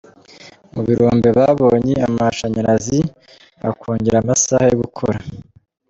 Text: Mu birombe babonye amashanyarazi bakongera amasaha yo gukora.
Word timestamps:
Mu 0.73 0.81
birombe 0.87 1.29
babonye 1.39 1.93
amashanyarazi 2.07 2.99
bakongera 3.63 4.17
amasaha 4.19 4.63
yo 4.69 4.75
gukora. 4.83 5.17